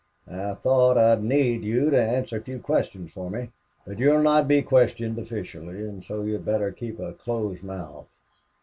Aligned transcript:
I 0.27 0.55
thought 0.55 0.97
I'd 0.97 1.23
need 1.23 1.63
you 1.63 1.91
to 1.91 2.01
answer 2.03 2.37
a 2.37 2.41
few 2.41 2.57
questions 2.57 3.11
for 3.11 3.29
me. 3.29 3.51
But 3.85 3.99
you'll 3.99 4.23
not 4.23 4.47
be 4.47 4.63
questioned 4.63 5.19
officially, 5.19 5.77
and 5.87 6.03
so 6.03 6.23
you'd 6.23 6.43
better 6.43 6.71
keep 6.71 6.97
a 6.99 7.13
close 7.13 7.61
mouth... 7.61 8.17